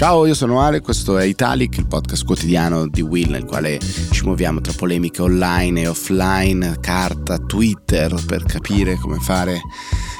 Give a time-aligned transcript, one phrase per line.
[0.00, 4.24] Ciao, io sono Ale, questo è Italic, il podcast quotidiano di Will nel quale ci
[4.24, 9.60] muoviamo tra polemiche online e offline, carta, Twitter per capire come fare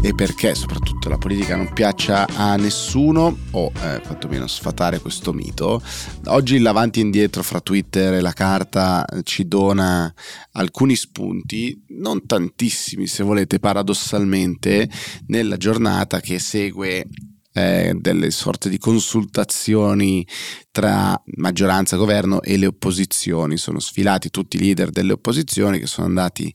[0.00, 5.82] e perché soprattutto la politica non piaccia a nessuno o eh, quantomeno sfatare questo mito.
[6.26, 10.14] Oggi l'avanti e indietro fra Twitter e la carta ci dona
[10.52, 14.88] alcuni spunti, non tantissimi se volete paradossalmente,
[15.26, 17.08] nella giornata che segue
[17.56, 20.26] eh, delle sorte di consultazioni
[20.72, 23.56] tra maggioranza, governo e le opposizioni.
[23.56, 26.52] Sono sfilati tutti i leader delle opposizioni che sono andati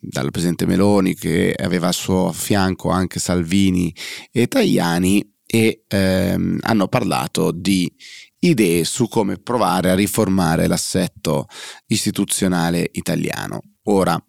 [0.00, 3.92] dal presidente Meloni che aveva al suo fianco anche Salvini
[4.30, 7.92] e Tajani e ehm, hanno parlato di
[8.38, 11.48] idee su come provare a riformare l'assetto
[11.86, 13.60] istituzionale italiano.
[13.84, 14.22] Ora,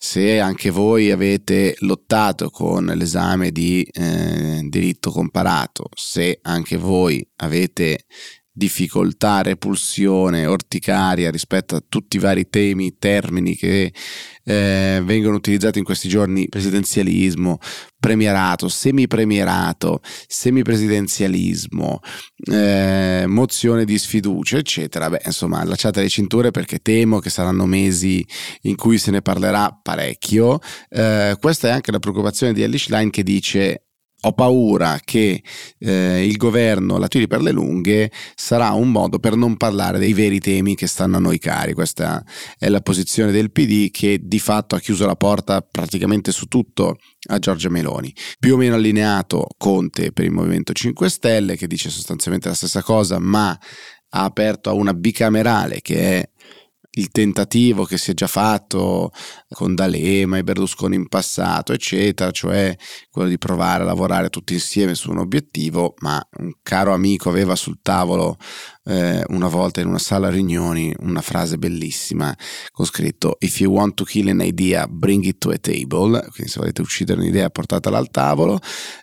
[0.00, 8.04] se anche voi avete lottato con l'esame di eh, diritto comparato, se anche voi avete
[8.58, 13.92] difficoltà, repulsione, orticaria rispetto a tutti i vari temi, termini che
[14.44, 17.58] eh, vengono utilizzati in questi giorni, presidenzialismo,
[17.98, 22.00] premierato, semipremierato, semipresidenzialismo,
[22.50, 25.08] eh, mozione di sfiducia, eccetera.
[25.10, 28.24] Beh, insomma, allacciate le cinture perché temo che saranno mesi
[28.62, 30.60] in cui se ne parlerà parecchio.
[30.88, 33.87] Eh, questa è anche la preoccupazione di Elish Line che dice
[34.20, 35.42] ho paura che
[35.78, 40.12] eh, il governo la tiri per le lunghe sarà un modo per non parlare dei
[40.12, 41.72] veri temi che stanno a noi cari.
[41.72, 42.24] Questa
[42.58, 46.98] è la posizione del PD che di fatto ha chiuso la porta praticamente su tutto
[47.28, 48.12] a Giorgia Meloni.
[48.38, 52.82] Più o meno allineato Conte per il Movimento 5 Stelle che dice sostanzialmente la stessa
[52.82, 53.56] cosa ma
[54.10, 56.30] ha aperto a una bicamerale che è
[56.98, 59.12] il tentativo che si è già fatto
[59.50, 62.76] con D'Alema e Berlusconi in passato, eccetera, cioè
[63.10, 67.54] quello di provare a lavorare tutti insieme su un obiettivo, ma un caro amico aveva
[67.54, 68.36] sul tavolo
[68.84, 72.34] eh, una volta in una sala riunioni una frase bellissima
[72.72, 76.50] con scritto If you want to kill an idea, bring it to a table, quindi
[76.50, 78.58] se volete uccidere un'idea portatela al tavolo,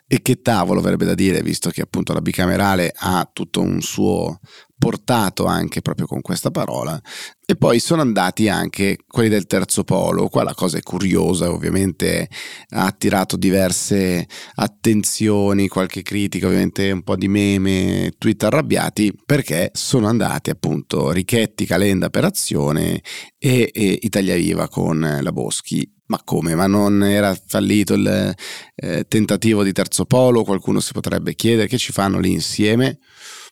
[0.06, 4.40] e che tavolo verrebbe da dire, visto che appunto la bicamerale ha tutto un suo
[4.78, 7.00] portato anche proprio con questa parola
[7.44, 12.28] e poi sono andati anche quelli del terzo polo qua la cosa è curiosa ovviamente
[12.70, 14.26] ha attirato diverse
[14.56, 21.64] attenzioni qualche critica ovviamente un po' di meme tweet arrabbiati perché sono andati appunto Richetti
[21.64, 23.00] Calenda per azione
[23.38, 26.54] e, e Italia Viva con la Boschi ma come?
[26.54, 28.34] Ma non era fallito il
[28.76, 30.44] eh, tentativo di terzo polo?
[30.44, 33.00] Qualcuno si potrebbe chiedere che ci fanno lì insieme?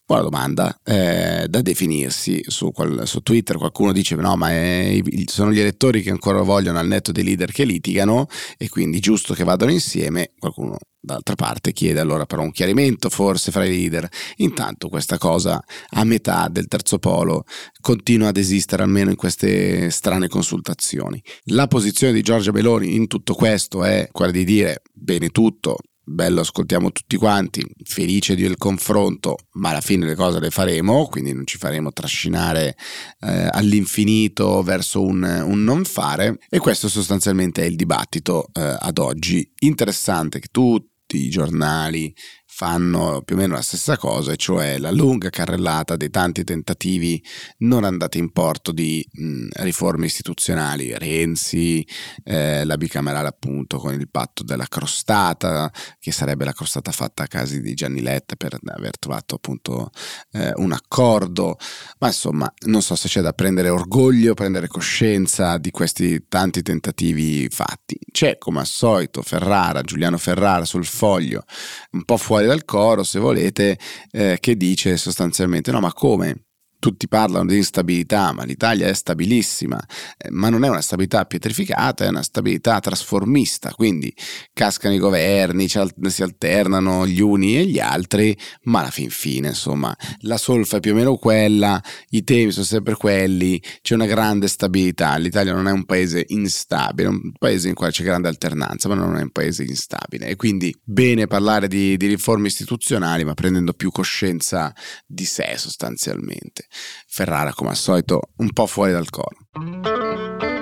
[0.07, 5.51] Buona domanda, eh, da definirsi su, qual, su, Twitter qualcuno dice no ma è, sono
[5.51, 8.27] gli elettori che ancora vogliono al netto dei leader che litigano
[8.59, 13.51] e quindi giusto che vadano insieme, qualcuno d'altra parte chiede allora però un chiarimento forse
[13.51, 14.07] fra i leader.
[14.37, 17.45] Intanto questa cosa a metà del terzo polo
[17.81, 21.23] continua ad esistere almeno in queste strane consultazioni.
[21.45, 26.41] La posizione di Giorgia Meloni in tutto questo è quella di dire bene tutto, bello,
[26.41, 31.47] ascoltiamo tutti quanti, felice del confronto, ma alla fine le cose le faremo, quindi non
[31.47, 32.77] ci faremo trascinare
[33.21, 38.99] eh, all'infinito verso un, un, non fare e questo sostanzialmente è il dibattito eh, ad
[38.99, 39.51] oggi.
[39.61, 42.15] Interessante che tutti i giornali
[42.57, 47.21] fanno più o meno la stessa cosa, cioè la lunga carrellata dei tanti tentativi
[47.59, 51.85] non andati in porto di mh, riforme istituzionali, Renzi,
[52.23, 57.27] eh, la bicamerale appunto con il patto della crostata, che sarebbe la crostata fatta a
[57.27, 59.91] casi di Gianni Letta per aver trovato appunto
[60.31, 61.57] eh, un accordo,
[61.99, 67.49] ma insomma non so se c'è da prendere orgoglio, prendere coscienza di questi tanti tentativi
[67.51, 67.99] fatti.
[68.13, 71.43] C'è come al solito Ferrara, Giuliano Ferrara sul foglio,
[71.91, 73.79] un po' fuori dal coro, se volete,
[74.11, 76.44] eh, che dice sostanzialmente: no, ma come?
[76.85, 79.83] Tutti parlano di instabilità, ma l'Italia è stabilissima,
[80.19, 84.15] eh, ma non è una stabilità pietrificata, è una stabilità trasformista, quindi
[84.53, 89.97] cascano i governi, si alternano gli uni e gli altri, ma alla fin fine, insomma,
[90.19, 94.47] la solfa è più o meno quella, i temi sono sempre quelli, c'è una grande
[94.47, 98.91] stabilità, l'Italia non è un paese instabile, è un paese in cui c'è grande alternanza,
[98.91, 100.27] ma non è un paese instabile.
[100.27, 104.71] E quindi bene parlare di, di riforme istituzionali, ma prendendo più coscienza
[105.07, 106.67] di sé sostanzialmente.
[107.07, 110.54] Ferrara, come al solito, un po' fuori dal coro.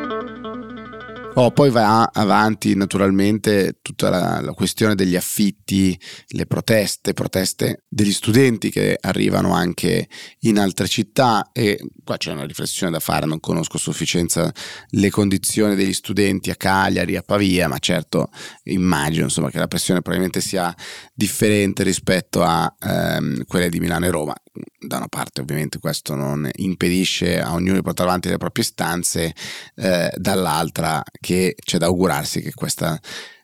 [1.34, 5.98] Oh, poi va avanti naturalmente tutta la, la, questione degli affitti,
[6.28, 10.08] le proteste, proteste degli studenti che arrivano anche
[10.40, 14.52] in altre città e qua c'è una riflessione da fare, non conosco a sufficienza
[14.90, 18.28] le condizioni degli studenti a Cagliari, a Pavia, ma certo
[18.64, 20.74] immagino insomma, che la pressione probabilmente sia
[21.14, 24.34] differente rispetto a ehm, quelle di Milano e Roma.
[24.78, 29.34] Da una parte ovviamente questo non impedisce a ognuno di portare avanti le proprie istanze,
[29.76, 33.00] eh, dall'altra che c'è da augurarsi che questa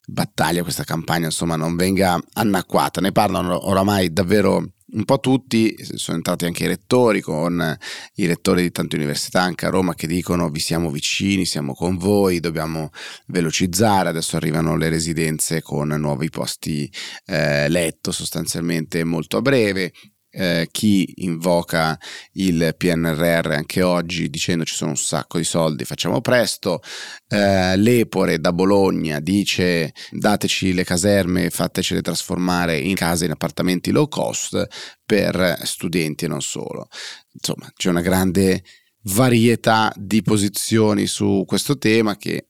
[0.07, 3.01] battaglia, questa campagna insomma non venga anacquata.
[3.01, 7.77] Ne parlano oramai davvero un po' tutti, sono entrati anche i rettori con
[8.15, 11.99] i rettori di tante università anche a Roma che dicono vi siamo vicini, siamo con
[11.99, 12.91] voi, dobbiamo
[13.27, 16.91] velocizzare, adesso arrivano le residenze con nuovi posti
[17.27, 19.93] eh, letto sostanzialmente molto a breve,
[20.39, 21.99] eh, chi invoca
[22.35, 26.81] il PNRR anche oggi dicendo ci sono un sacco di soldi, facciamo presto.
[27.27, 34.07] Eh, L'Epore da Bologna dice dateci le caserme, fatecele trasformare in case, in appartamenti low
[34.07, 34.65] cost
[35.05, 36.87] per studenti e non solo.
[37.33, 38.63] Insomma, c'è una grande
[39.03, 42.49] varietà di posizioni su questo tema che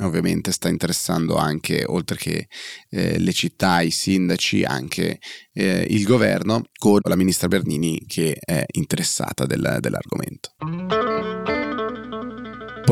[0.00, 2.48] ovviamente sta interessando anche, oltre che
[2.90, 5.18] eh, le città, i sindaci, anche
[5.52, 10.54] eh, il governo, con la ministra Bernini che è interessata del, dell'argomento.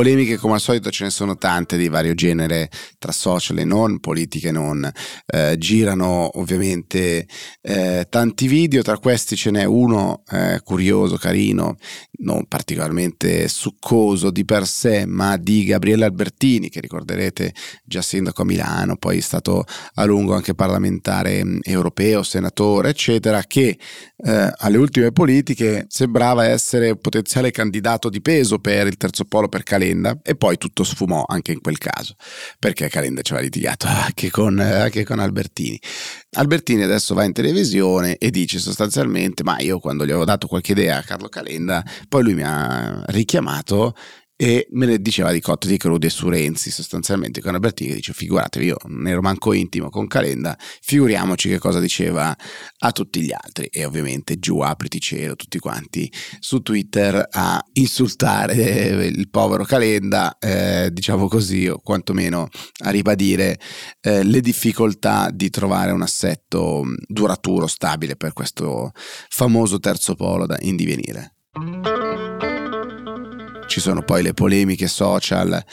[0.00, 4.00] Polemiche come al solito ce ne sono tante di vario genere tra social e non,
[4.00, 4.90] politiche non.
[5.26, 7.26] Eh, girano ovviamente
[7.60, 11.76] eh, tanti video, tra questi ce n'è uno eh, curioso, carino,
[12.20, 17.52] non particolarmente succoso di per sé, ma di Gabriele Albertini, che ricorderete
[17.84, 19.66] già sindaco a Milano, poi è stato
[19.96, 23.78] a lungo anche parlamentare mm, europeo, senatore, eccetera, che
[24.16, 29.62] eh, alle ultime politiche sembrava essere potenziale candidato di peso per il terzo polo per
[29.90, 32.14] Calenda e poi tutto sfumò anche in quel caso,
[32.58, 35.80] perché Calenda ci aveva litigato anche con, anche con Albertini.
[36.32, 40.72] Albertini adesso va in televisione e dice sostanzialmente, ma io quando gli avevo dato qualche
[40.72, 43.94] idea a Carlo Calenda, poi lui mi ha richiamato
[44.42, 48.14] e me ne diceva di cotte di crude su Renzi sostanzialmente con Albertini che dice
[48.14, 52.34] figuratevi io non ero manco intimo con Calenda figuriamoci che cosa diceva
[52.78, 53.66] a tutti gli altri.
[53.66, 60.88] E ovviamente giù apriti cielo tutti quanti su Twitter a insultare il povero Calenda eh,
[60.90, 62.48] diciamo così o quantomeno
[62.84, 63.60] a ribadire
[64.00, 70.56] eh, le difficoltà di trovare un assetto duraturo stabile per questo famoso terzo polo da
[70.60, 71.34] in divenire
[73.70, 75.64] ci sono poi le polemiche social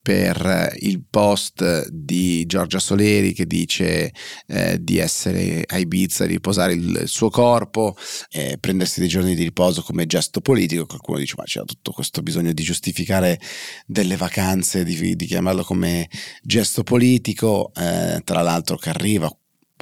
[0.00, 4.10] per il post di Giorgia Soleri che dice
[4.46, 7.94] eh, di essere a Ibiza, di riposare il, suo corpo,
[8.30, 10.86] eh, prendersi dei giorni di riposo come gesto politico.
[10.86, 13.38] Qualcuno dice ma c'è tutto questo bisogno di giustificare
[13.84, 16.08] delle vacanze, di, di chiamarlo come
[16.42, 19.30] gesto politico, eh, tra l'altro che arriva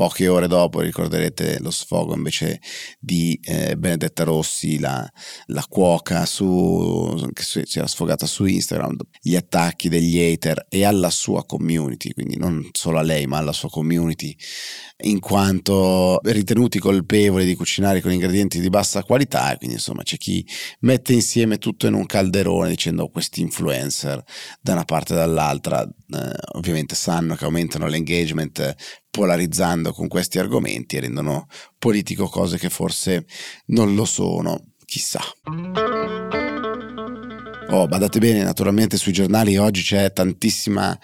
[0.00, 2.62] Poche ore dopo ricorderete lo sfogo invece
[2.98, 5.06] di eh, Benedetta Rossi, la,
[5.48, 11.10] la cuoca su, che si era sfogata su Instagram, gli attacchi degli hater e alla
[11.10, 14.34] sua community, quindi non solo a lei ma alla sua community,
[15.02, 20.46] in quanto ritenuti colpevoli di cucinare con ingredienti di bassa qualità, quindi insomma c'è chi
[20.80, 24.22] mette insieme tutto in un calderone dicendo questi influencer
[24.62, 28.74] da una parte e dall'altra, eh, ovviamente sanno che aumentano l'engagement
[29.10, 31.46] polarizzando con questi argomenti e rendono
[31.78, 33.26] politico cose che forse
[33.66, 35.20] non lo sono, chissà.
[37.72, 40.98] Oh, badate bene, naturalmente sui giornali oggi c'è tantissima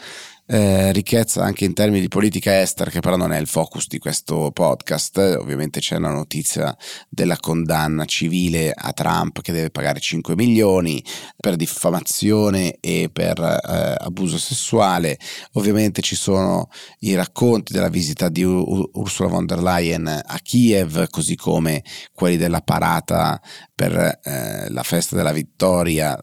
[0.47, 3.99] eh, ricchezza anche in termini di politica estera, che però non è il focus di
[3.99, 5.19] questo podcast.
[5.38, 6.76] Ovviamente c'è la notizia
[7.09, 11.03] della condanna civile a Trump che deve pagare 5 milioni
[11.37, 15.19] per diffamazione e per eh, abuso sessuale.
[15.53, 16.69] Ovviamente ci sono
[17.00, 22.37] i racconti della visita di U- Ursula von der Leyen a Kiev, così come quelli
[22.37, 23.41] della parata
[23.75, 26.17] per eh, la festa della vittoria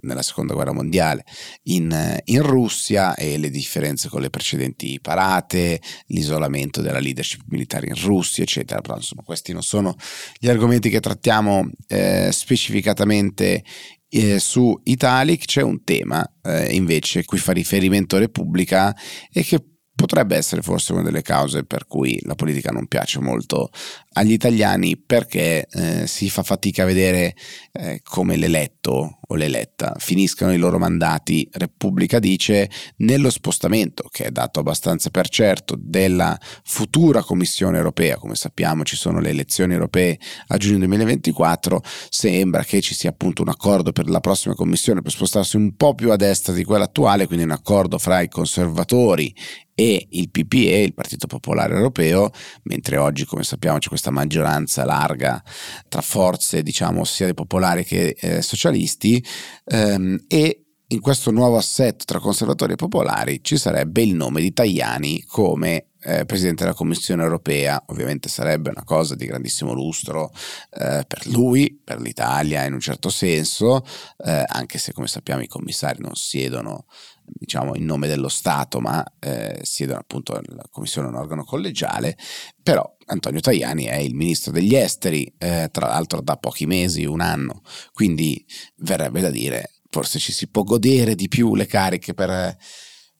[0.00, 1.24] nella seconda guerra mondiale
[1.64, 7.94] in, in, Russia e le differenze con le precedenti parate, l'isolamento della leadership militare in
[7.94, 8.80] Russia, eccetera.
[8.80, 9.96] Però insomma questi non sono
[10.38, 13.62] gli argomenti che trattiamo eh, specificatamente
[14.08, 15.44] eh, su Italic.
[15.44, 18.94] C'è un tema eh, invece cui fa riferimento Repubblica
[19.32, 19.62] e che
[19.94, 23.70] potrebbe essere forse una delle cause per cui la politica non piace molto
[24.14, 27.34] agli italiani perché eh, si fa fatica a vedere
[27.72, 31.48] eh, come l'eletto o l'eletta finiscano i loro mandati.
[31.52, 38.34] Repubblica dice nello spostamento, che è dato abbastanza per certo, della futura Commissione europea, come
[38.34, 40.18] sappiamo ci sono le elezioni europee
[40.48, 45.12] a giugno 2024, sembra che ci sia appunto un accordo per la prossima Commissione per
[45.12, 49.34] spostarsi un po' più a destra di quella attuale, quindi un accordo fra i conservatori
[49.74, 52.30] e il PPE, il Partito Popolare Europeo,
[52.64, 55.42] mentre oggi, come sappiamo, c'è questa maggioranza larga
[55.88, 59.24] tra forze, diciamo, sia dei popolari che eh, socialisti,
[59.66, 64.52] ehm, e in questo nuovo assetto tra conservatori e popolari ci sarebbe il nome di
[64.52, 67.82] Tajani come eh, Presidente della Commissione europea.
[67.86, 70.30] Ovviamente sarebbe una cosa di grandissimo lustro
[70.70, 73.84] eh, per lui, per l'Italia in un certo senso,
[74.24, 76.86] eh, anche se come sappiamo i commissari non siedono
[77.26, 82.18] diciamo in nome dello Stato, ma eh, siedono appunto la Commissione un organo collegiale,
[82.62, 87.22] però Antonio Tajani è il ministro degli esteri, eh, tra l'altro da pochi mesi, un
[87.22, 88.44] anno, quindi
[88.76, 92.56] verrebbe da dire forse ci si può godere di più le cariche per,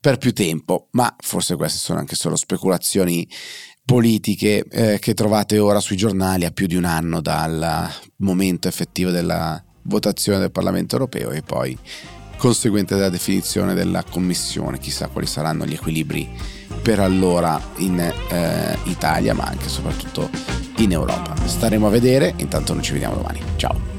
[0.05, 3.27] per più tempo, ma forse queste sono anche solo speculazioni
[3.87, 9.11] politiche eh, che trovate ora sui giornali a più di un anno dal momento effettivo
[9.11, 11.75] della votazione del Parlamento europeo e poi
[12.37, 14.79] conseguente della definizione della Commissione.
[14.79, 16.29] Chissà quali saranno gli equilibri
[16.83, 20.29] per allora in eh, Italia, ma anche e soprattutto
[20.81, 21.35] in Europa.
[21.47, 23.41] Staremo a vedere, intanto noi ci vediamo domani.
[23.57, 23.94] Ciao!